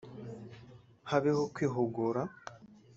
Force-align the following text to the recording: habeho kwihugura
habeho 1.09 1.43
kwihugura 1.53 2.21